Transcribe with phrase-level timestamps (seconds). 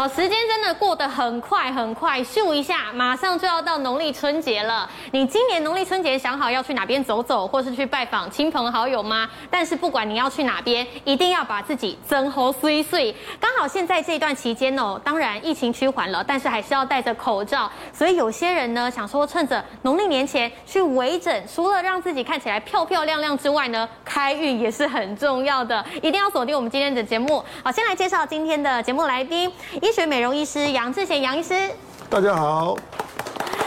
[0.00, 4.88] 好，时间真的过得很快很快，咻一下，马上就要到农历春节了。
[5.12, 9.28] 你今年农历春节想好要去哪边走走，或是去拜访亲朋好友吗？
[9.50, 13.14] 但是不管你要去哪边，一定要把自己增厚岁岁。
[13.38, 17.70] 刚好现在这段期间哦，当然疫情趋缓了，但是还是要戴着口罩。
[17.92, 27.44] 所以有些人呢，想说趁着农历年前去微整，除了让自己看起来漂漂亮亮之外呢，开运也是很重要的，一定要锁定我们今天的节目。
[27.62, 29.52] 好，先来介绍今天的节目来宾。
[29.90, 31.68] 医学美容医师杨志贤杨医师，
[32.08, 32.76] 大家好。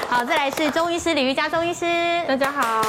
[0.08, 1.86] 好，再来是中医师李玉佳中医师，
[2.26, 2.82] 大家好。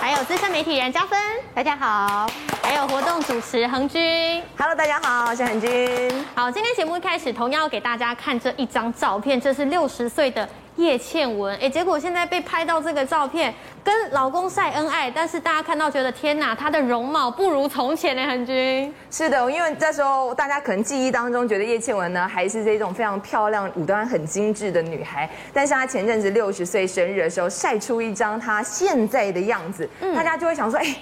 [0.00, 1.16] 还有资深媒体人嘉芬，
[1.54, 2.28] 大家好。
[2.68, 6.12] 还有活动主持恒君，Hello，大家好，我是恒君。
[6.34, 10.46] 好，今天节目一开始，同样要给大家看这一张照片，这是六十岁的。
[10.76, 18.94] 叶倩文，哎，结果现在被拍到这个照片，跟老公晒恩爱，但是大家看到觉得天哪，她的容貌不如从前呢，恒君。
[19.10, 30.94] 是的，因为这时候大家可能记忆当中觉得叶倩文呢还是这种非常漂亮、五官很精致的女孩，但是她前阵子六十岁生日的时候晒出一张她现在的样子，嗯、大家就会想说，哎，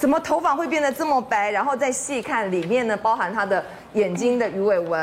[0.00, 1.50] 怎么头发会变得这么白？
[1.50, 3.62] 然后再细看里面呢，包含它的。
[3.94, 5.00] 眼睛的鱼尾纹，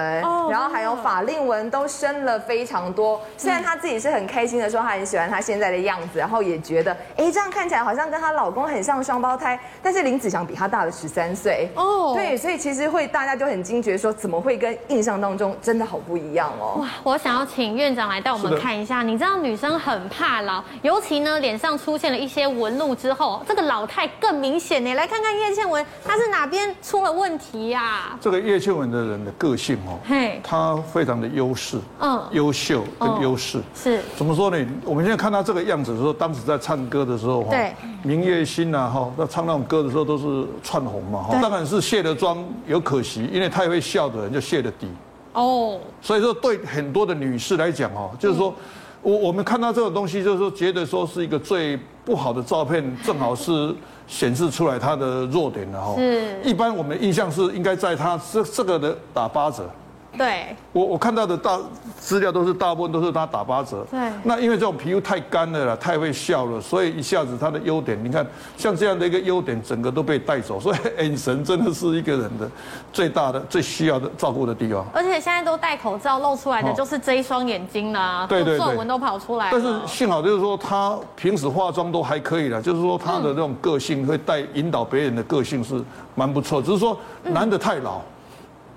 [0.49, 3.19] 然后还有法令纹都深了非常多。
[3.37, 9.59] 虽然她自己是很开心的说，她很喜欢她现在的样子，然后也觉得，哎，这样看起来好像跟她老公很像双胞胎。
[9.81, 16.79] 但是林子祥比她大了十三岁哦，对，所以其实会大家就很惊觉说，怎么会跟印象当中真的好不一样哦？
[16.79, 19.01] 哇，我想要请院长来带我们看一下。
[19.01, 24.93] 你知道女生很怕老，尤其呢脸上出现了一些纹路之后，这个老态更明显呢。
[24.93, 28.17] 来看看叶倩文，她是哪边出了问题呀？
[28.21, 33.59] 这个叶倩文的人的个性哦，嘿，他非常的优势，嗯，优秀跟优势。
[33.75, 34.01] 是。
[34.15, 34.65] 怎么说呢？
[34.85, 44.87] 我们现在看他这个样子的时候，当时在唱歌的时候，对，明月心呐，哈，那唱那种歌的时候都是串红嘛，哈，当然是卸了妆有可惜，因为太会笑的人就卸了底，
[45.33, 48.53] 哦，所以说对很多的女士来讲哦，就是说
[49.01, 53.75] 我我们看到这个东西，就是说觉得说是一个最不好的照片，正好是。
[54.09, 56.39] 显示出来他的弱点了哈，是。
[56.41, 59.69] 一般我们印象是应该在他这这个的打八折。
[60.15, 61.59] 对，我我看到的大
[61.99, 63.85] 资料都是大部分都是他打八折。
[63.91, 68.25] 对，那因为这种皮肤太干了啦，太会笑了，所以一下子他的优点，你看
[68.57, 70.59] 像这样的一个优点，整个都被带走。
[70.59, 72.49] 所以 眼神真的是一个人的
[72.91, 74.85] 最大的、最需要的照顾的地方。
[74.93, 79.49] 而且现在都戴口罩，露出来的就是这一双眼睛啦，对对对，皱纹都跑出来。
[79.51, 85.83] 但是幸好就是说他平时化妆都还可以了，就是说他的这种个性会带引导别人的个性是
[86.15, 88.01] 蛮不错，只是说男的太老。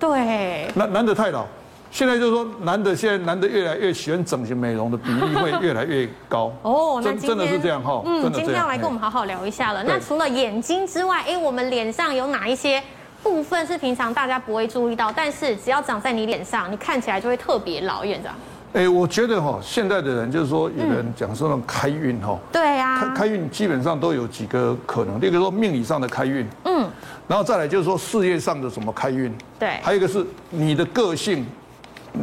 [0.01, 1.45] 对，男男的太老，
[1.91, 6.51] 现在就是说男的现在男的越来越喜欢整形美容的比例会越来越高。
[6.63, 9.85] 哦，那真的是这样哈，嗯，今天要来跟我们好好聊一下了。
[9.85, 12.83] 那除了眼睛之外，哎，我们脸上有哪一些
[13.23, 18.33] 部分是平常大家不会注意到，但是只要长在你脸上，你看起来就会特别老，院长？
[18.73, 26.89] 哎，我觉得哈，现在的人就是说，有人讲说那种开运哈，对呀，开开运基本上都有几个可能，例如说命理上的开运，嗯。
[27.31, 31.47] 然后再来就是说事业上的什么开运，对，还有一个是你的个性，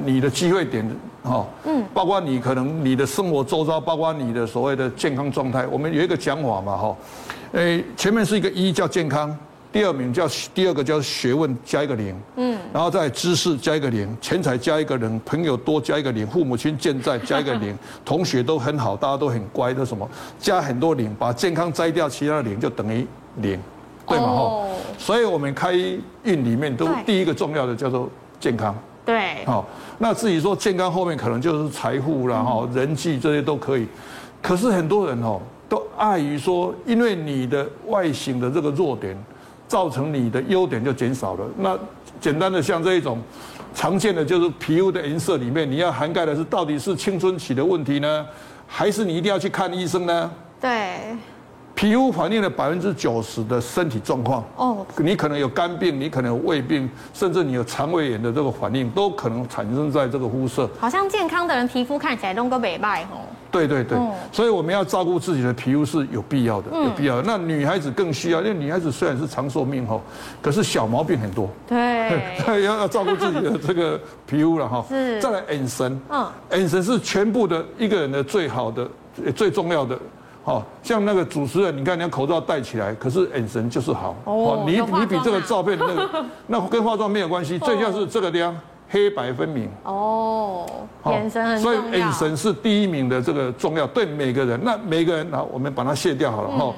[0.03, 0.85] 你的机会点，
[1.23, 5.65] 哈，嗯，包括你可能你的生活周遭，包括你的所谓的健康状态。
[5.67, 6.97] 我们有一个讲法嘛，哈，
[7.53, 9.33] 诶，前面是一个一叫健康，
[9.71, 17.73] 第二名叫第二个叫学问加一个零，嗯，然后再知识加一个零，钱财加一个零，朋友多加一个零，父母亲健在加一个零，
[18.03, 20.05] 同学都很好，大家都很乖的什么，
[20.37, 23.07] 加很多零，把健康摘掉，其他的零就等于
[23.37, 23.57] 零。
[24.07, 24.65] 对嘛吼，oh,
[24.97, 28.09] 所以我们开运里面都第一个重要的叫做
[28.39, 28.73] 健康。
[29.05, 29.65] 对，好，
[29.97, 33.87] 那至于说健康后面可能就是财富啦，哈，人际这些都可以。
[34.41, 39.17] 可是很多人哦，都碍于说，因为你的外形的这个弱点，
[39.67, 41.45] 造成你的优点就减少了。
[41.57, 41.77] 那
[42.19, 43.19] 简单的像这一种
[43.73, 48.25] 常见的就是皮肤的颜色里面，你要涵盖的是到底是青春期的问题呢，
[48.67, 50.31] 还是你一定要去看医生呢？
[50.61, 51.15] 对。
[51.77, 60.67] 皮肤反映了百分之九十的身体状况哦，你可能有肝病，你可能有胃病，甚至你有肠胃炎的这个反应，都可能产生在这个肤色。
[60.79, 63.21] 好像健康的人皮肤看起来都个美白哦。
[63.51, 63.95] 对对对，
[64.31, 67.23] 所以我们要照顾自己的皮肤是有必要的，有必要的。
[67.23, 70.01] 那女孩子更需要，因为女孩子虽然是长寿命哈，
[70.41, 71.47] 可是小毛病很多。
[71.67, 71.77] 对，
[72.65, 74.83] 要要照顾自己的这个皮肤了哈。
[74.89, 75.21] 是。
[75.21, 78.89] 再来眼神，嗯，眼神是全部的一个人的最好的、
[79.35, 79.97] 最重要的。
[80.47, 84.15] 哦，像那个主持人，你看，你看口罩戴起来，可是眼神就是好。
[84.23, 88.57] 哦，你你比这个照片那个， 那跟化妆没有关系，最重要是这个地方
[88.87, 89.69] 黑白分明。
[89.83, 90.65] 哦，
[91.07, 91.59] 眼神很。
[91.59, 94.57] 所以眼神是第一名的这个重要，对每个人。
[94.63, 96.73] 那每个人，好，我们把它卸掉好了哈。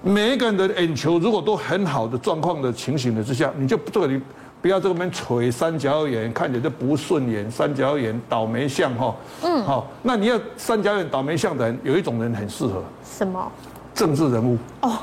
[0.00, 4.18] 每一个人的眼球如果都很好的状况的情形的之下，你就这个你
[4.60, 9.14] 不要这边垂三角眼，看起来就不顺眼，三角眼倒霉相哈。
[9.42, 12.82] 嗯，好，那你要三角眼倒霉相的人，有一种人很适合。
[13.04, 13.50] 什么？
[13.94, 14.58] 政治人物。
[14.82, 14.98] 哦，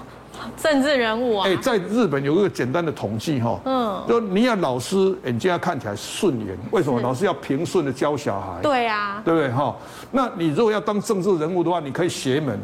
[0.57, 1.47] 政治人物啊。
[1.47, 3.59] 哎，在日本有一个简单的统计哈。
[3.63, 4.03] 嗯。
[4.07, 6.99] 就你要老师眼睛要看起来顺眼，为什么？
[6.99, 8.61] 老师要平顺的教小孩。
[8.61, 9.21] 对啊。
[9.23, 9.75] 对不对哈？
[10.11, 12.59] 那你如果要当政治人物的话，你可以邪门。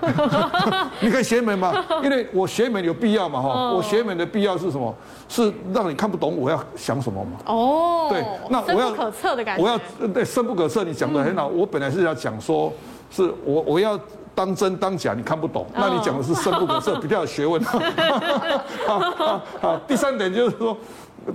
[1.00, 1.72] 你可以邪门吗？
[2.02, 3.70] 因为我邪门有必要嘛哈。
[3.72, 4.94] 我邪门的必要是什么？
[5.28, 7.30] 是让你看不懂我要想什么嘛？
[7.46, 9.62] 哦，对，那我要深不可测的感觉。
[9.62, 11.46] 我要对深不可测，你讲的很好。
[11.46, 12.72] 我本来是要讲说，
[13.10, 13.98] 是我我要
[14.34, 15.66] 当真当假，你看不懂。
[15.74, 17.62] 那你讲的是深不可测，比较有学问。
[18.86, 20.76] 好，第三点就是说，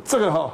[0.04, 0.52] 这个哈，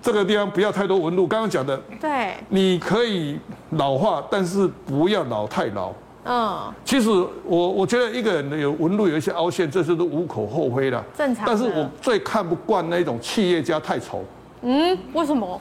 [0.00, 1.26] 这个地方不要太多纹路。
[1.26, 3.38] 刚刚讲的，对，你可以
[3.70, 5.92] 老化，但是不要老太老。
[6.22, 7.08] 嗯，其实
[7.44, 11.46] 我我觉得一个人有纹路有一些凹陷，这是都无可厚非的，正常。
[11.46, 14.22] 但是我最看不惯那种企业家太丑。
[14.62, 15.58] 嗯，为什么？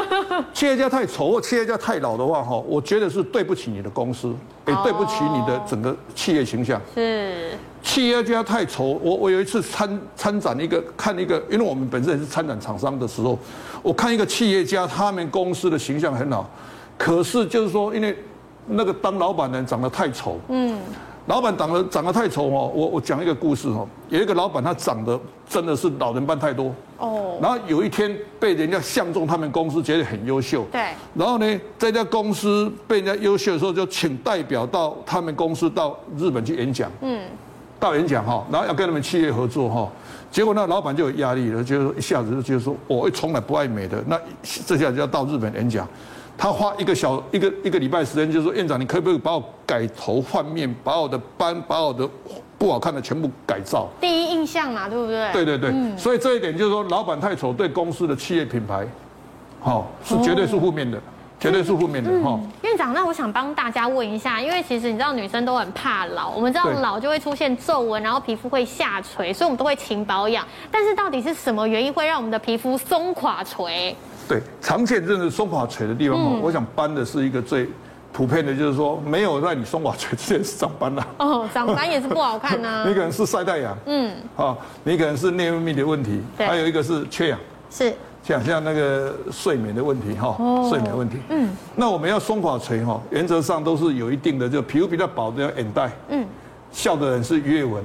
[0.52, 4.28] 企业家太丑或企业家太老的话，哈，我觉得是对不起你的公司，
[4.66, 6.78] 也对不起你的整个企业形象。
[6.94, 7.52] 是。
[7.82, 13.38] 企业家太丑，我我有一次参参展一个看一个，因为我们本身也是参展厂商的时候，
[13.82, 16.48] 我看一个企业家，他们公司的形象很好，
[16.98, 18.14] 可是就是说因为。
[18.66, 20.78] 那个当老板的人长得太丑，嗯，
[21.26, 25.18] 老板长得长得太丑哦，我我讲一个故事哦，有一个老板他长得
[25.48, 30.80] 真的是老人斑太多，哦，然后有一天被人家相中他们公司，觉得很优秀，对，
[31.14, 31.46] 然后呢，
[31.78, 37.20] 在这家公司被人家优秀的时候，就请代表到他们公司到日本去演讲，嗯，
[37.80, 39.88] 到演讲哈，然后要跟他们企业合作哈，
[40.30, 44.18] 结果那老板就有压力了，就一下子就觉得说，我从来不爱美的，那
[44.66, 45.86] 这下就要到日本演讲。
[46.42, 52.08] 他花一个小一个一个礼拜时间，就是说，院长，你可不可以把我改头换面，把我的斑，把我的
[52.58, 53.88] 不好看的全部改造？
[54.00, 55.32] 第一印象嘛，对不对？
[55.32, 58.84] 对对对，嗯、所以这一点就是说，老板太丑，对公司的企业品牌，
[59.60, 61.02] 好是绝对是负面的，哦、
[61.38, 62.30] 绝对是负面的哈。
[62.32, 70.44] 嗯、院长，那我想帮大家问一下，因为其实你知道女生都很怕老，我们知道老就会出现皱纹，然后皮肤会下垂，所以我们都会勤保养。
[70.72, 73.96] 但是到底是什么原因会让我们的皮肤松垮垂？
[74.32, 77.68] 对，常见真的松垮垂的地方，嗯、我想搬的是一个最
[78.14, 81.06] 普遍的，就是说没有在你松垮垂之前是长斑了。
[81.18, 82.82] 哦，长斑也是不好看啊。
[82.88, 86.46] 你可能是晒太阳，嗯，啊，你可能是内分泌的问题，对。
[86.46, 87.38] 还有一个是缺氧，
[87.70, 87.92] 是。
[88.22, 96.24] 像像那个睡眠的问题哈，哦、睡眠问题，嗯，那我们要松垮垂哈，原则上都是有一定的，就皮肤比较薄的要眼袋，嗯，
[96.70, 97.84] 笑的人是鱼尾纹。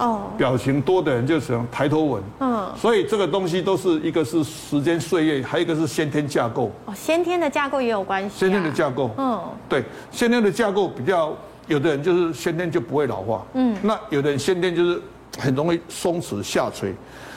[0.00, 6.70] 哦，表情多的人就喜欢抬头纹，嗯，所以这个东西都是一个是时间岁月，还有一个是先天架构。
[6.86, 8.38] 哦，先天的架构也有关系。
[8.38, 9.38] 先天的架构，嗯，
[9.68, 11.36] 对，先天的架构比较，
[11.66, 15.00] 有的人就是先天就不会老化，嗯，那有的人先天就是
[15.38, 16.94] 很容易松弛下垂，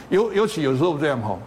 [0.10, 1.38] 尤尤其有时候这样哈，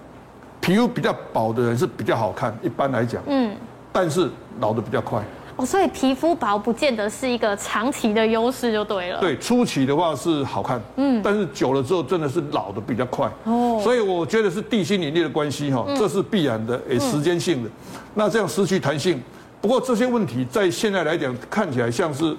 [0.61, 3.57] 皮肤比较薄的人是比较好看，一般来讲，嗯，
[3.91, 4.29] 但是
[4.61, 5.25] 老的比较快。
[5.57, 9.19] 哦，所以皮肤薄不见得是一个长期的优势，就对了。
[9.21, 13.27] 对，初期的话是好看，嗯，但是久了之后真的是老的比较快。
[13.45, 17.71] 哦，所以我觉得是地心引力的关系哈，这是必然的，诶，时间性的。
[18.13, 19.19] 那这样失去弹性，
[19.63, 22.37] 不过这些问题在现在来讲看起来像是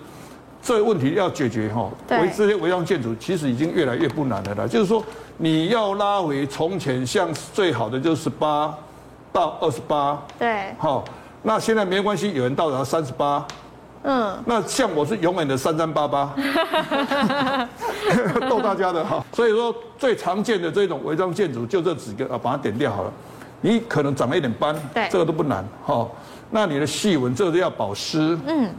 [0.62, 4.68] 这个问题要解决哈，为这些违章建筑其实已经越来越不难了啦。
[4.68, 5.04] 就是说
[5.38, 8.72] 你要拉回从前，像最好的就是十八
[9.34, 11.04] 到二十八，对，好。
[11.44, 13.46] 那现在没关系，有人到达三十八，
[14.04, 16.34] 嗯，那像我是永远的三三八八，
[18.50, 19.24] 逗大家的哈。
[19.34, 23.12] 所以说最常见的这种违章建筑就这几个啊，把它点掉好了。
[23.62, 26.08] 你可能长了一点斑，对，这个都不难哈。
[26.52, 28.70] 那你的细纹，这个要保湿，嗯。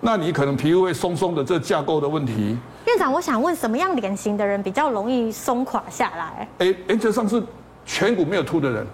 [0.00, 2.56] 那你可能皮肤会松松的，这架构的问题。
[2.86, 6.48] 院长，我想问，什么样脸型的人比较容易松垮下来？
[6.58, 7.42] 哎，原则上是
[7.86, 8.86] 颧骨没有凸的人。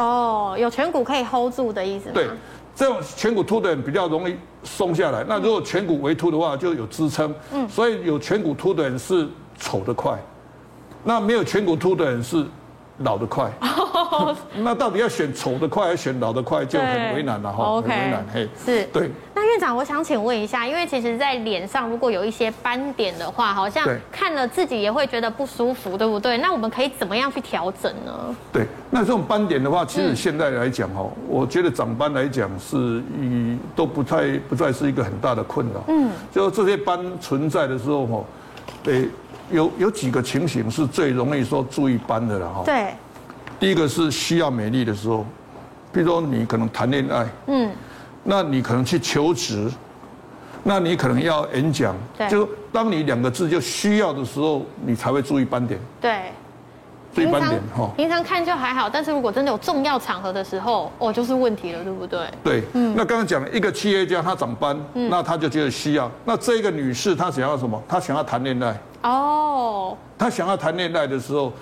[0.00, 2.12] 哦，有颧骨可以 hold 住的意思吗？
[2.14, 2.28] 对，
[2.74, 5.24] 这种颧骨凸的人比较容易松下来。
[5.28, 7.34] 那如果颧骨微凸的话，就有支撑。
[7.52, 9.28] 嗯，所以有颧骨凸的人是
[9.58, 10.18] 丑得快，
[11.04, 12.44] 那没有颧骨凸的人是
[13.00, 13.50] 老得快。
[14.56, 17.80] 那到底要选丑的快还是选老的快，就很为难了哈。
[17.80, 18.24] 很为难。
[18.32, 18.84] 嘿，是。
[18.86, 19.10] 对。
[19.34, 26.36] 那院长，我想请问一下，因为其实，在脸上如果有一些斑点的话，好像看了自己也会觉得不舒服，对不对？
[26.38, 28.36] 那我们可以怎么样去调整呢？
[28.52, 35.82] 对，那这种斑点的话，其实现在来讲哈，嗯、我觉得长斑来讲是以都不太不再是一个很大的困扰。
[35.88, 38.24] 嗯，就这些斑存在的时候哈，
[38.82, 39.08] 对，
[39.50, 42.62] 有有几个情形是最容易说注意斑的了哈。
[42.64, 42.94] 对。
[43.58, 45.26] 第一个是需要美丽的时候，
[45.92, 47.70] 比如说你可能谈恋爱，嗯，
[48.24, 49.70] 那你可能去求职，
[50.62, 56.32] 那你可能要演讲，对，就当你两个字就需要的时候，你才会注意斑点，对，
[57.26, 57.90] 对斑点哈。
[57.96, 62.20] 平常看就还好，但是如果真的有重要场合的时候，哦，就是问题了，对不对？
[62.42, 62.94] 对，嗯。
[62.96, 66.10] 那刚刚讲了一个企业家他长斑，那他就觉得需要。
[66.24, 67.82] 那这个女士她想要什么？
[67.88, 68.80] 她想要谈恋爱。
[69.02, 69.96] 哦。
[70.18, 71.52] 她想要谈恋爱的时候，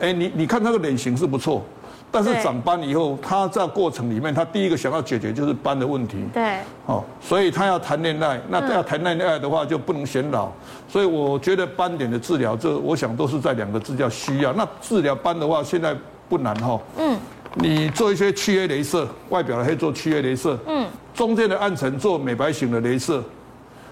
[0.00, 1.62] 哎，你你看她的脸型是不错。
[2.10, 6.16] 但是长斑以后，他在过程里面，他第一个想要解决就是斑的问题。
[6.32, 6.56] 对。
[6.88, 10.50] 哦，所以他要谈恋爱，那要谈恋爱的话就不能显老。
[10.88, 14.54] 所以我觉得斑点的治疗，这我想都是在两个字叫需要。
[14.54, 15.94] 那治疗斑的话，现在
[16.30, 16.80] 不难哈。
[16.96, 17.18] 嗯。
[17.56, 20.58] 你做一些去黑镭射，外表的可以做去黑镭射。
[20.66, 20.86] 嗯。
[21.12, 23.22] 中间的暗沉做美白型的镭射。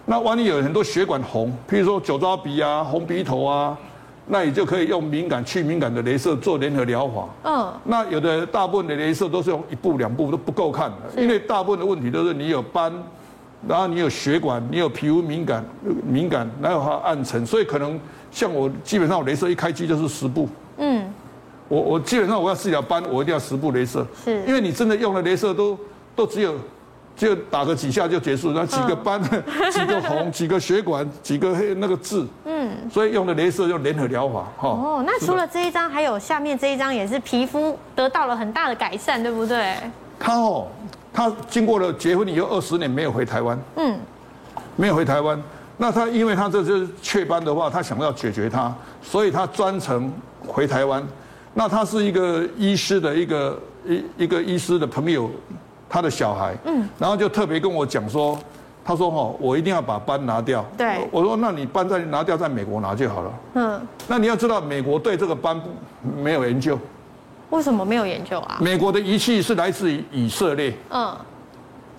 [0.06, 3.76] 那万一有很多血管红，譬如说酒糟鼻啊、红鼻头啊。
[4.28, 7.28] 那你就可以用敏感去敏感的镭射做联合疗法。
[7.45, 7.73] 嗯。
[7.85, 12.92] 那有的大部分的镭射都是用一步两步都不够看的，因为大部分的问题都是你有斑，
[13.68, 15.64] 然后你有血管，你有皮肤敏感
[16.04, 17.99] 敏感，然后它暗沉，所以可能
[18.30, 20.49] 像我基本上我镭射一开机就是十步。
[20.78, 21.09] 嗯。
[21.68, 24.06] 我我基本上我要治疗斑，我一定要十步镭射。
[24.25, 24.42] 是。
[24.47, 25.78] 因为你真的用了镭射都
[26.14, 26.54] 都只有。
[27.16, 34.68] 就打个几下就结束，然后几个斑、嗯、几个红、几个血管、几个黑那个痣，嗯，所以用的镭射用联合疗法，哈。
[34.68, 39.75] 哦，那除了这一张，还有下面这一张也是皮肤得到了很大的改善，对不对？
[40.18, 40.68] 他哦，
[41.11, 43.99] 他经过了结婚以后二十年没有回台湾，嗯，
[44.76, 45.42] 没有回台湾。
[45.78, 50.12] 那他因为他这就是雀斑的话，他想要解决它，所以他专程
[50.46, 51.02] 回台湾。
[51.54, 55.30] 那他是一个医师的一个一一个医师的朋友。
[55.88, 58.38] 他的小孩，嗯，然后就特别跟我讲说，
[58.84, 60.64] 他说哈，我一定要把班拿掉。
[60.76, 63.32] 对，我说那你班再拿掉，在美国拿就好了。
[63.54, 65.60] 嗯，那你要知道，美国对这个班
[66.16, 66.78] 没有研究。
[67.50, 68.58] 为什么没有研究啊？
[68.60, 71.16] 美国的仪器是来自于以色列，嗯，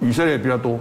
[0.01, 0.77] 以色列比较多。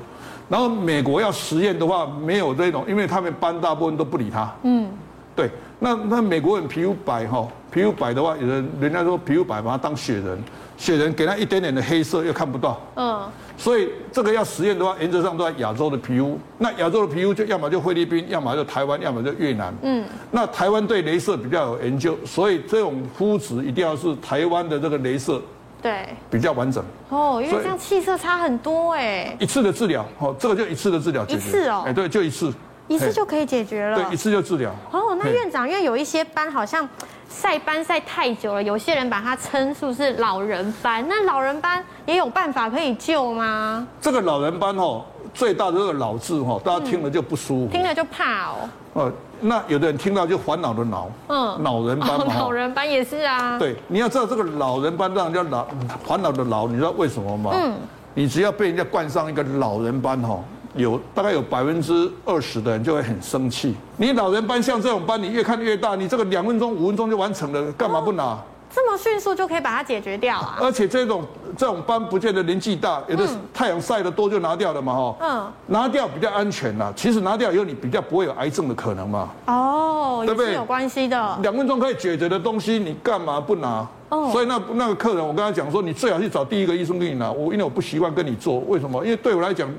[0.48, 4.52] 然后美国要实验的话，没有这种，因为他们班大部分都不理他。
[4.62, 4.88] 嗯，
[5.36, 10.38] 对，那那美国人皮肤白哈，皮肤白的话，有人人家说皮肤白，把它当雪人。
[10.78, 13.26] 雪人给他一点点的黑色又看不到，嗯，
[13.56, 16.38] 所以这个要实验的话，原则上都在亚洲的皮肤。
[16.58, 19.74] 那亚洲的皮肤就要么就菲律宾，要么就台湾，要么就越南。
[19.80, 25.40] 嗯，那台湾对镭射比较有研究，所以这种肤质一定要是台湾的这个镭射，
[25.80, 26.84] 对，比较完整。
[27.08, 29.34] 哦，因为这样气色差很多哎。
[29.40, 32.52] 一次的治疗，哦，这个就一次的治疗，一次哦，哎，对，就一次，
[32.88, 33.96] 一次就可以解决了。
[33.96, 34.70] 对，一次就治疗。
[34.90, 36.88] 哦，那院长，因为有一些斑好像。
[37.28, 41.04] 晒斑晒太久了，有些人把它称数是老人斑？
[41.08, 43.86] 那老人斑也有办法可以救吗？
[44.00, 48.54] 这个老人斑哦，最大的这个老字哈，大家听了就不舒服，听了就怕哦。
[48.94, 53.58] 呃，那有的人听到就烦恼的恼，嗯，老人斑嘛，老人斑也是啊。
[53.58, 55.66] 对，你要知道这个老人斑让人家老
[56.06, 57.50] 烦恼的恼，你知道为什么吗？
[57.54, 57.76] 嗯，
[58.14, 60.38] 你只要被人家冠上一个老人斑哈。
[60.76, 63.74] 有大概有百分之二十的人就会很生气。
[63.96, 68.24] 你老人斑像这种斑，你越看越大，你这个两分钟、五分钟就完成了，干嘛不拿？
[68.24, 68.38] 哦，
[68.74, 70.58] 这么迅速就可以把它解决掉啊！
[70.60, 71.24] 而且这种
[71.56, 75.16] 这种斑不见得年纪大，有的太阳晒得多就拿掉了嘛，哈。
[75.20, 75.52] 嗯。
[75.68, 76.92] 拿掉比较安全啦。
[76.94, 79.30] 其实拿掉以后你比较不会有癌症的可能嘛。
[79.46, 80.52] 哦，对不对？
[80.52, 81.38] 有关系的。
[81.40, 83.86] 两分钟可以解决的东西，你干嘛不拿？
[84.10, 84.28] 哦。
[84.30, 87.30] 所以那那个客人，我跟他讲说，你最好去找第一个医生给你拿。
[87.30, 89.02] 我因为我不习惯跟你做，为什么？
[89.02, 89.70] 因为对我来讲。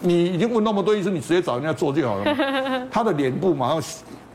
[0.00, 2.34] 你已经问那么多医生，你直接找人家做就好了。
[2.90, 3.82] 他的脸部马上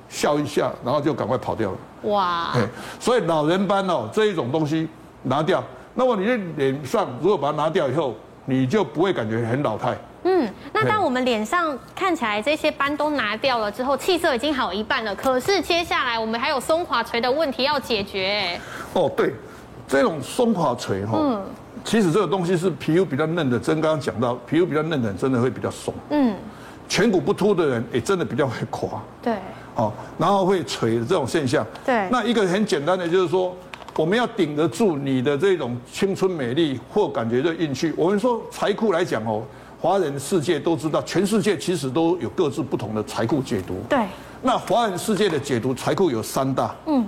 [0.08, 1.78] 笑一下，然后就赶快跑掉了。
[2.04, 2.54] 哇！
[3.00, 4.88] 所以老人斑哦，这一种东西
[5.24, 5.64] 拿掉，
[5.96, 8.14] 那么你的脸上如果把它拿掉以后，
[8.46, 9.98] 你就不会感觉很老态。
[10.24, 18.60] 嗯，那当我们脸上看起来这些斑都拿掉了之后，气色已经好一半了，可是接下来我们还有松垮垂的问题要解决。
[18.94, 19.34] 哦，对，
[19.88, 21.18] 这种松垮垂哈。
[21.20, 21.44] 嗯。
[21.86, 25.94] 其实这个东西是皮肤比较嫩的，真刚刚讲到，皮肤比较嫩的人真的会比较松。
[26.10, 26.36] 嗯，
[26.90, 29.00] 颧骨不凸的人也真的比较会垮。
[29.22, 29.36] 对。
[29.76, 31.64] 哦，然后会垂的这种现象。
[31.86, 32.10] 对。
[32.10, 33.56] 那一个很简单的就是说，
[33.98, 37.94] 我们要顶得住你的这种青春美丽或感觉的运气。
[37.96, 39.44] 我们说财库来讲哦，
[39.80, 43.76] 华人世界都知道，全世界其实都有各自不同的财库解读。
[43.88, 44.00] 对。
[44.42, 46.74] 那华人世界的解读财库有三大。
[46.88, 47.06] 嗯。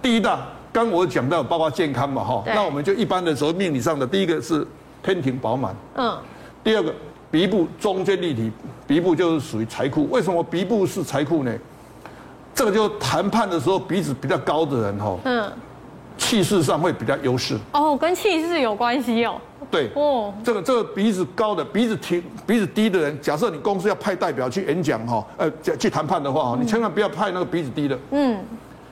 [0.00, 0.40] 第一大。
[0.72, 4.66] 刚我讲到包括健康嘛哈，那我们就一般的时候命理上的第一个是
[5.02, 6.16] 天庭饱满，嗯，
[6.62, 6.94] 第二个
[7.30, 8.50] 鼻部中间立体，
[8.86, 10.08] 鼻部就是属于财库。
[10.10, 11.52] 为什么鼻部是财库呢？
[12.54, 15.50] 这个就谈判的时候鼻子比较高的人哈，嗯，
[16.16, 17.58] 气势上会比较优势。
[17.72, 19.40] 哦，跟气势有关系哦。
[19.70, 28.38] 对，哦，这个这个鼻子高的鼻子挺鼻子低的人，假设你公司要派代表去演讲哈，呃，去谈判的话，你千万不要派那个鼻子低的，嗯。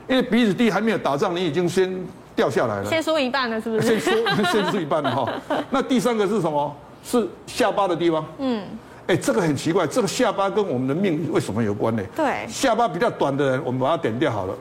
[0.08, 1.94] 因为鼻子低还没有打仗，你已经先
[2.34, 2.86] 掉下来了。
[2.88, 4.00] 先输一半了，是不是？
[4.00, 4.10] 先输，
[4.50, 5.32] 先输一半了哈。
[5.70, 6.74] 那第三个是什么？
[7.04, 8.24] 是下巴的地方。
[8.38, 8.64] 嗯。
[9.06, 12.02] 哎，这个很奇怪，这个下巴跟我们的命为什么有关呢？
[12.16, 12.46] 对。
[12.48, 14.54] 下巴比较短的人，我们把它点掉好了。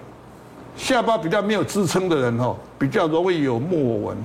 [0.75, 4.17] 下巴比较没有支撑的人哈，比较容易有木偶纹。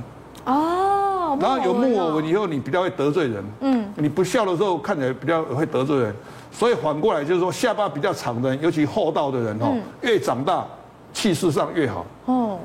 [0.44, 1.38] 哦。
[1.40, 3.44] 然后有木偶纹以后，你比较会得罪人。
[3.60, 3.92] 嗯。
[3.96, 6.14] 你不笑的时候看起来比较会得罪人，
[6.52, 10.64] 所以反过来就是说，下巴比较长的人，尤其厚道的人哈，越长大
[11.12, 12.06] 气势上越好。
[12.26, 12.58] 哦。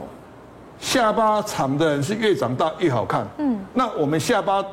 [0.80, 3.25] 下巴长的人是越长大越好看。
[3.38, 3.60] 嗯。
[3.74, 4.63] 那我们下巴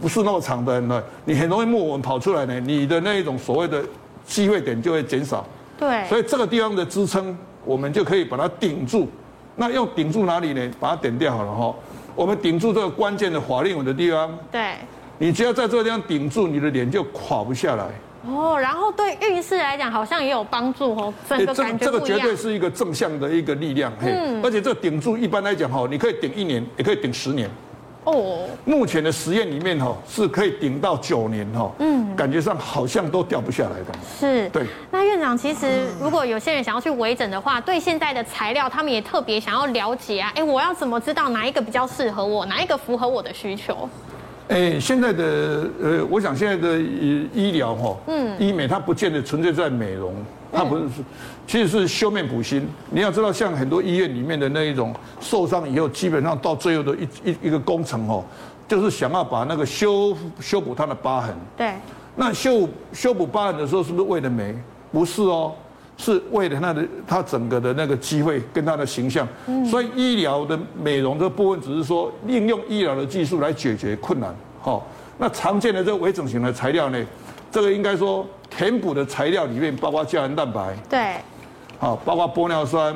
[0.00, 3.84] 不是那么长的人呢，你很容易木偶纹跑出来呢，你的那一种所谓的
[4.24, 5.44] 机会点就会减少。
[5.78, 6.04] 对。
[6.08, 7.36] 所以这个地方的支撑。
[7.62, 9.06] 我们就可以把它顶住，
[9.56, 10.70] 那要顶住哪里呢？
[10.80, 11.74] 把它点掉好了哈。
[12.14, 14.34] 我们顶住这个关键的法令纹的地方。
[14.50, 14.76] 对。
[15.18, 17.84] 你只要在这个地方顶住，你的脸就垮不下来。
[18.26, 21.12] 哦，然后对运势来讲，好像也有帮助哦。
[21.28, 23.92] 整个感觉这个绝对是一个正向的一个力量。
[24.00, 24.42] 嗯。
[24.42, 27.48] 而且这顶住，一般来讲哈，你可以顶一年，也可以顶十年。
[28.04, 33.98] 哦，目前的实验里面哈，是可以顶到九年哈，嗯，感觉上好像都掉不下来的。
[34.18, 34.64] 是，对。
[34.90, 40.32] 那院长，其实如果有些人想要去微整的话，对现在的材料，他们也特别想要了解啊。
[40.34, 43.88] 哎，我要怎么知道哪一个比较适合我，哪一个符合我的需求？
[44.50, 50.12] 哎，现在的呃，我想现在的医疗哈，嗯，医美它不见得纯粹在美容。
[50.52, 50.88] 它不是，
[51.46, 52.68] 其实是修面补心。
[52.90, 58.24] 你要知道，像很多医院里面的那一种受伤以后，基本上到最后的一一一个工程哦，
[58.66, 61.32] 就是想要把那个修修补它的疤痕。
[61.56, 61.74] 对。
[62.16, 64.52] 那修修补疤痕的时候，是不是为了美？
[64.90, 65.52] 不是哦，
[66.00, 69.28] 是为了它的它整个的那个机会跟它的形象。
[69.46, 69.64] 嗯。
[69.66, 74.34] 所以医疗的美容这部分，只是说应用医疗的技术来解决困难。
[74.60, 74.86] 好，
[75.18, 77.06] 那常见的这个微整形的材料呢，
[77.52, 78.26] 这个应该说。
[78.52, 81.14] 填补的材料里面包括胶原蛋白，对，
[81.78, 82.92] 好，包括玻尿酸，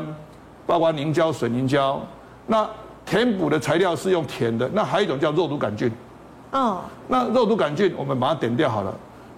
[0.66, 2.04] 包括凝胶、水凝胶。
[2.48, 2.68] 那
[3.06, 5.88] 填补的材料是用填的，那还有一种叫肉毒杆菌。
[6.50, 8.92] 哦，那肉毒杆菌我们把它点掉好了。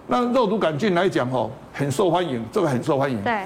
[0.07, 3.21] 那肉毒杆菌来讲哦，很受欢迎，这个很受欢迎。
[3.23, 3.43] 对，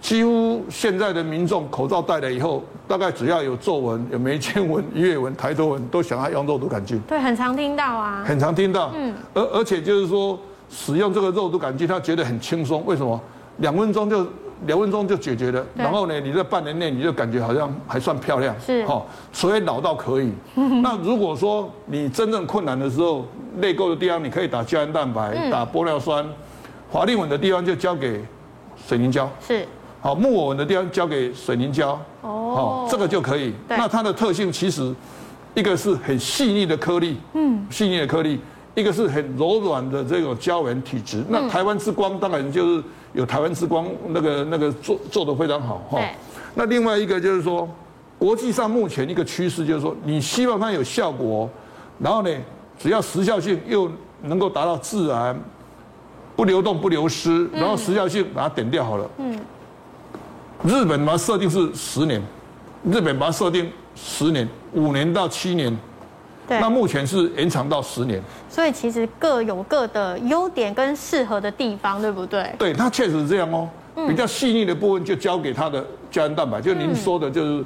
[0.00, 7.00] 几乎现在的民众口罩戴了以后，大概只要有皱纹、有眉间纹、鱼尾纹、抬头纹，都想要用肉毒杆菌。
[7.08, 8.24] 对，很常听到啊。
[8.26, 8.92] 很常听到。
[8.94, 10.38] 嗯，而而且就是说。
[10.70, 12.82] 使用这个肉毒杆菌，他觉得很轻松。
[12.84, 13.20] 为什么？
[13.58, 14.26] 两分钟就
[14.66, 15.64] 两分钟就解决了。
[15.74, 18.54] 然后呢，你在半年内你就感觉好像还算漂亮。
[18.58, 18.84] 是。
[18.86, 20.32] 哈，所以老到可以。
[20.82, 23.26] 那如果说你真正困难的时候，
[23.60, 26.24] 泪沟的地方你可以打胶原蛋白，打玻尿酸；
[26.90, 28.24] 法令纹的地方就交给
[28.86, 29.30] 水凝胶。
[29.40, 29.66] 是。
[30.00, 32.00] 好，木偶纹的地方交给水凝胶。
[32.22, 32.54] 哦。
[32.54, 33.52] 好，这个就可以。
[33.68, 34.94] 那它的特性其实
[35.54, 37.18] 一个是很细腻的颗粒。
[37.34, 37.66] 嗯。
[37.70, 38.40] 细腻的颗粒。
[38.76, 42.82] 一个是很柔软的这种胶原体质，那台湾之光当然就是
[43.14, 45.98] 有台湾之光那个那个做做得非常好哈。
[46.54, 47.66] 那另外一个就是说，
[48.18, 51.48] 国际上目前一个趋势就是说，你希望它有效果，
[51.98, 52.30] 然后呢，
[52.78, 53.90] 只要时效性又
[54.22, 55.40] 能够达到自然，
[56.36, 59.10] 不流动不流失，然后时效性把它点掉好了。
[59.18, 59.38] 嗯。
[60.64, 62.22] 日本把它设定是十年，
[62.84, 65.76] 日本把它设定十年，五年到七年。
[66.46, 72.54] 对那目前是延长到十年，所以其实各有各的优点跟适合的地方，对不对？
[72.58, 73.68] 对，它确实是这样哦。
[74.08, 77.64] 比较细腻的部分就交给它的胶原蛋白，就您说的，就是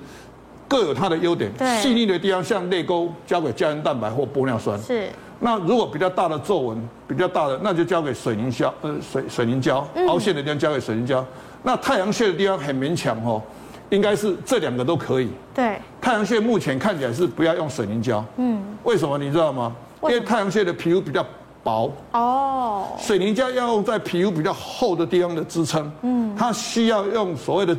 [0.69, 1.51] 各有它的优点。
[1.81, 4.79] 细腻的地方像泪沟，交给胶原蛋白或玻尿酸。
[4.81, 5.09] 是。
[5.41, 11.25] 那如果比较大的皱纹，比较大的，那就交给水凝胶，呃，水水凝胶，凹陷的地方交给水凝胶。
[11.63, 13.43] 那太阳穴的地方很勉强哦。
[13.91, 15.31] 应该是这两个都可以。
[15.55, 18.25] 对，太阳穴目前看起来是不要用水凝胶。
[18.39, 19.77] 嗯，为什么你知道吗？
[20.05, 21.23] 因为太阳穴的皮肤比较
[21.63, 21.93] 薄。
[22.13, 22.87] 哦。
[22.99, 25.93] 水凝胶要用在皮肤比较厚的地方的支撑。
[26.01, 26.35] 嗯。
[26.35, 27.77] 它需要用所谓的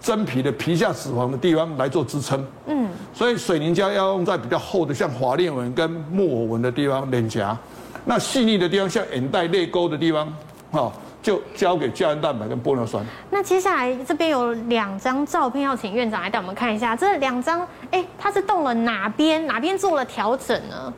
[0.00, 2.44] 真皮的皮下脂肪的地方来做支撑。
[2.66, 2.88] 嗯。
[3.14, 7.56] 所以水凝胶要用在比较厚的，像法令纹跟木偶纹的地方，脸颊。
[8.04, 10.26] 那细腻的地方，像眼袋、泪沟的地方，
[10.72, 10.92] 哈。
[11.22, 13.04] 就交给胶原蛋白跟玻尿酸。
[13.30, 16.96] 那接下来这边有两张照片，要请院长来带我们看一下。
[16.96, 19.46] 这两张，哎，他是动了哪边？
[19.46, 20.92] 哪边做了调整呢？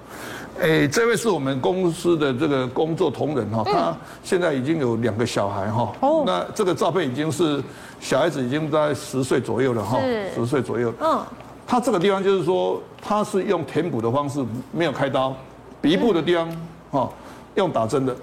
[0.60, 5.92] 哎，这位是我们公司的这个工作同仁哈，他现在已经有两个小孩哈。
[6.00, 6.24] 哦。
[6.26, 7.62] 那这个照片已经是
[8.00, 9.98] 小孩子已经在十岁左右了哈，
[10.34, 10.92] 十岁左右。
[11.00, 11.20] 嗯。
[11.66, 15.34] 他这个地方就是说，他是用填补的方式，没有开刀，
[15.80, 16.56] 鼻部的地方
[16.90, 17.10] 哈，
[17.54, 18.14] 用打针的。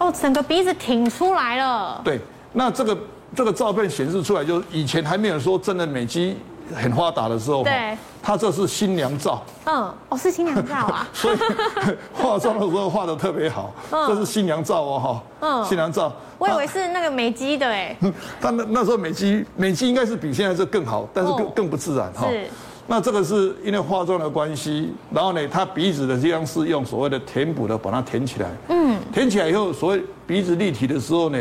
[0.00, 2.00] 哦，整个鼻子挺出来了。
[2.02, 2.18] 对，
[2.54, 2.98] 那这个
[3.36, 6.38] 这个照片显示出来，就是以前还没有说真的美肌
[6.74, 9.42] 很发达的时候，对，他这是新娘照。
[9.66, 11.06] 嗯，哦，是新娘照啊。
[11.12, 11.36] 所以
[12.14, 15.22] 化妆的时候化的特别好，这是新娘照哦，哈。
[15.40, 16.10] 嗯，新娘照。
[16.38, 17.94] 我以为是那个美肌的哎。
[18.40, 22.26] 但那那时候美肌美肌应该是比现在这更好，但是更更不自然哈。
[22.30, 22.48] 是。
[22.90, 28.48] 那这个是因为化妆的关系，然后呢，他鼻子的这样是用所谓的填补的把它填起来。
[28.68, 28.98] 嗯。
[29.12, 31.38] 填起来以后，所谓鼻子立体的时候呢，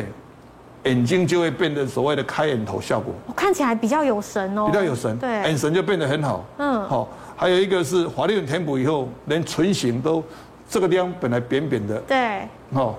[0.83, 6.45] 眼睛就会变得所谓的开眼头效果，看起来比较有神哦，比较有神，对，眼神就变得很好。
[6.59, 10.23] 嗯，好，还有一个是法令纹填补以后，连唇形都
[10.69, 12.95] 这个地方本来扁扁的，对，好，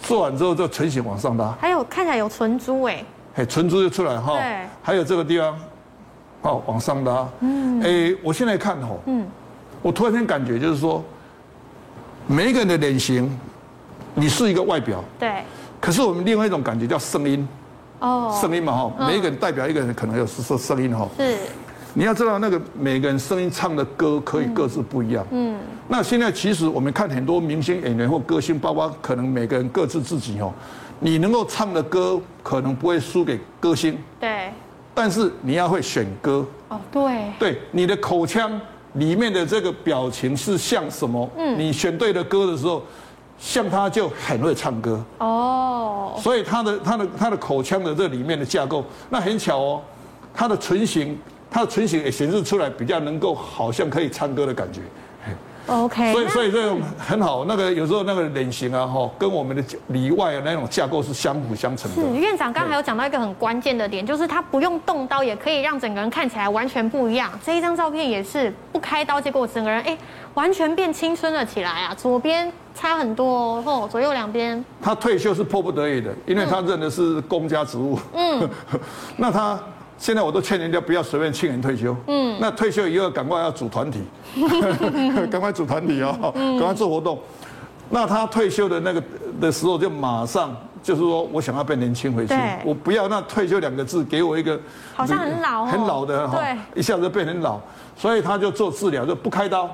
[0.00, 3.04] 做完之后就唇形往上拉，还有看起来有唇珠哎，
[3.36, 5.56] 哎，唇珠就出来哈，对，还有这个地方，
[6.42, 9.24] 好，往上拉，嗯，哎，我现在看哦，嗯，
[9.80, 11.02] 我突然间感觉就是说，
[12.26, 13.34] 每一个人的脸型，
[14.14, 15.42] 你是一个外表，对。
[15.80, 17.48] 可是我们另外一种感觉叫声音，
[18.00, 21.36] 哦，声音嘛哈，每一个人代表一个人可能有说声音哈，是，
[21.94, 25.56] 你要知道那个每个人声音唱的歌可以各自不一样，嗯，
[25.88, 30.52] 那现在其实我们看很多明星演员或歌星，包括可能每个人各自自己哦，
[31.00, 34.52] 你能够唱的歌可能不会输给歌星，对，
[34.94, 38.60] 但是你要会选歌，哦，对，对，你的口腔
[38.94, 41.28] 里面的这个表情是像什么？
[41.36, 42.82] 嗯，你选对的歌的时候。
[43.38, 49.82] 像他就很会唱歌哦，所以他的他的他的口腔的这里面的架构，那很巧哦，
[50.32, 51.18] 他的唇形，
[51.50, 54.80] 他的唇形也显示出来比较能够好像可以唱歌的感觉。
[55.66, 62.02] OK，所以所以这种很好，那个有时候那个脸型啊哈，跟我们的里外的那种架构是相辅相成的。
[62.02, 67.30] 是院长刚才有讲到一个很关键的点，就是他不用动刀也可以让整个人看起来完全不一样。
[67.44, 69.96] 这一张照片也是不开刀，结果整个人哎
[70.34, 72.52] 完全变青春了起来啊，左边。
[72.74, 74.64] 差很多哦，左右两边。
[74.80, 77.98] 他退休是迫不得已的，因为他认的是公家职务。
[78.14, 78.48] 嗯，
[79.18, 79.60] 那他
[80.02, 81.96] 现在我都劝人家不要随便轻言退休。
[82.08, 84.02] 嗯，那退休以后赶快要组团体，
[85.30, 87.16] 赶快组团体哦，赶快做活动。
[87.88, 89.00] 那他退休的那个
[89.40, 92.34] 的时候，就马上就是说我想要变年轻回去，
[92.64, 94.58] 我不要那退休两个字给我一个
[94.92, 96.42] 好像很老很老的哈，
[96.74, 97.60] 一下子就变很老，
[97.96, 99.70] 所以他就做治疗，就不开刀。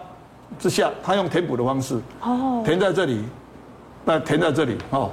[0.58, 3.24] 之下，他用填补的方式，哦，填在这里，
[4.04, 5.10] 那填在这里，哦，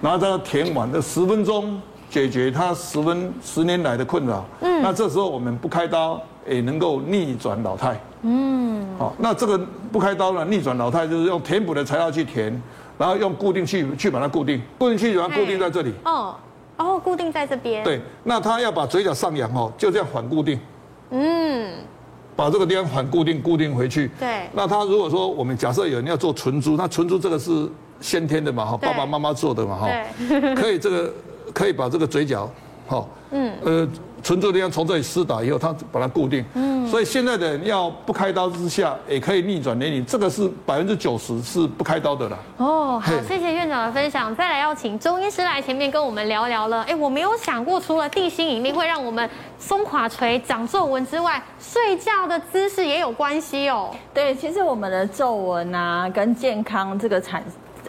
[0.00, 9.58] 然后他填完这十分钟，解决他十分十年来的困扰，嗯，那这时候我们不开刀也能够逆转老态，嗯，好，那这个
[9.90, 12.62] 不开刀呢，逆转老态就是用填补的材料去填，
[12.98, 16.34] 然后用固定器去把它固定，固定器把它固定在这里，哦，
[16.76, 20.60] 哦，固定在这边，对，那他要把嘴角上扬哦，就这样反固定，
[21.08, 21.72] 嗯。
[22.34, 24.10] 把这个地方反固定固定回去。
[24.18, 24.48] 对。
[24.54, 27.68] 那他如果说我们假设有人要做唇珠，那唇珠这个是
[28.00, 28.64] 先天的嘛？
[28.64, 29.76] 哈，爸爸妈妈做的嘛？
[29.76, 29.86] 哈。
[30.28, 30.54] 对。
[30.54, 31.12] 可以这个
[31.52, 32.50] 可以把这个嘴角，
[32.86, 33.04] 哈。
[33.30, 33.52] 嗯。
[33.64, 33.88] 呃。
[34.22, 36.44] 唇珠的地方从这里施打以后，它把它固定。
[36.54, 42.38] 嗯，所以现在的人要不开刀之下，也可以逆转年龄，这个是百分之九十是不开刀的啦。
[42.58, 44.32] 哦，好，谢谢院长的分享。
[44.36, 46.84] 再来要请钟医师来前面跟我们聊聊了。
[46.84, 53.90] 哎，我没有想过，除了地心引力会让我们松垮垂、长皱纹之外，睡觉的姿势也有关系哦。
[54.14, 57.42] 对，其实我们的皱纹啊，跟健康这个产。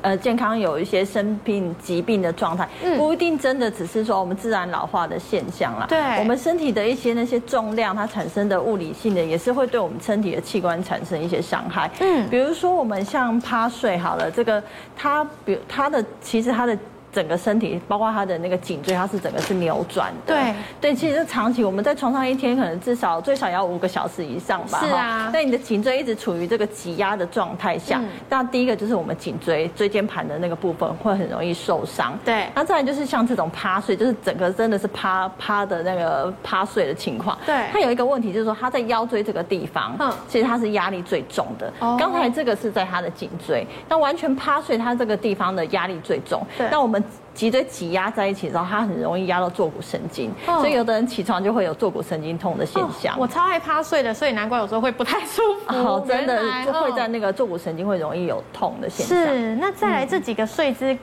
[0.04, 5.86] 呃，健康有一些生病疾病的状态，不一定真的只是说我们自然老化的现象啦。
[5.90, 11.90] 对，我们身体的一些那些重量，它产生的物理性的，也是会对我们身体的器官产生一些伤害。
[12.02, 14.62] 嗯，比如说我们像趴睡好了，这个
[14.96, 16.78] 它，比如它的其实它的。
[17.14, 20.34] 整个身体，包括他的那个颈椎，它是整个是扭转的。
[20.34, 24.80] 对对，其实长期我们在床上一天，可能至少最少要五个小时以上吧。
[24.80, 25.30] 是啊。
[25.32, 32.18] 那你的颈椎一直处于这个挤压的状态下，嗯、那第一个就是我们颈椎椎间盘的那个部分会很容易受伤。
[32.26, 32.48] 对。
[32.56, 37.38] 那再来就是像这种趴睡，就是整个真的是趴趴的那个趴睡的情况。
[37.46, 37.68] 对。
[37.72, 41.72] 它有一个问题就是说，它在腰椎这个地方，嗯，其实它是压力最重的。
[41.80, 41.96] 哦。
[42.00, 46.42] 刚才这个是在它的颈椎，那完全趴睡，它这个地方的压力最重。
[46.58, 46.68] 对。
[46.72, 47.03] 那我们。
[47.34, 53.16] 脊椎挤压在一起之后，它很容易压到坐骨神经，哦、所以有的人起床就会有坐骨神经痛的现象。
[53.16, 55.76] 哦、我超爱趴睡的，所以难怪有时候会不太舒服。
[55.76, 59.18] 哦，真的就会在那个坐骨神经会容易有痛的现象。
[59.18, 60.98] 是，那再来这几个睡姿。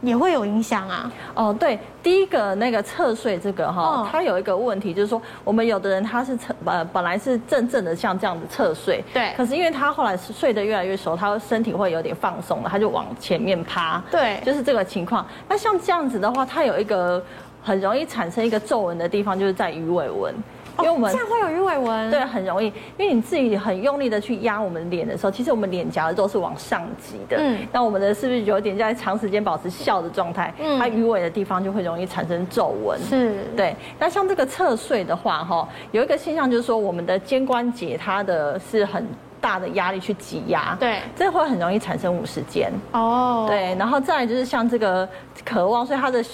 [0.00, 1.12] 嗯也会有影响啊！
[1.34, 15.26] 哦，对，第一个那个侧睡这个哈，它有一个问题，就是说我们有的人他是侧呃本来是正正的像这样子侧睡，对，可是因为他后来是睡得越来越熟，他身体会有点放松了，他就往前面趴，对，就是这个情况。
[15.48, 17.20] 那像这样子的话，它有一个
[17.60, 20.32] 很容易产生一个皱纹的地方，就是在鱼尾纹。
[20.78, 22.66] 因为我们、哦、这样会有鱼尾纹，对，很容易。
[22.96, 27.36] 因为你自己很用力的去压我们脸的时候，其实我们脸颊都是往上挤的。
[27.38, 30.52] 嗯，那我们的是不是有点在长时间保持笑的状态？
[30.58, 32.98] 嗯，它鱼尾的地方就会容易产生皱纹。
[33.00, 33.74] 是，对。
[33.98, 39.04] 那像这个侧睡的话，哈，有一个现象就是说，我们的肩关节它的是很
[39.40, 42.72] 大的压力去挤压，对，这会很容易产生五十肩。
[42.92, 43.74] 哦，对。
[43.74, 45.08] 然后再来就是像这个
[45.44, 46.24] 渴望，所以它的。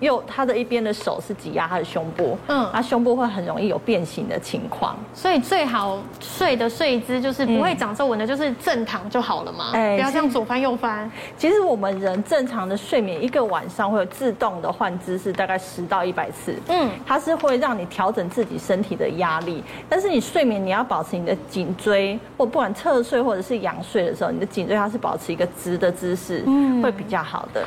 [0.00, 11.10] 右他的一边的手是挤压他的胸部，嗯，他胸部会很容易有变形的情况，所以最好睡的睡姿就是不会长皱纹的，就是正躺就好了嘛，哎，不要这样左翻右翻。
[11.36, 27.64] 其实我们人正常的睡眠一个晚上会有自动的换姿势，大概十到一百次，嗯，它是会让你调整自己身体的压力，但是你睡眠你要保持你的颈椎，或不管侧睡或者是仰睡的时候，你的颈椎它是保持一个直的姿势，嗯，会比较好的。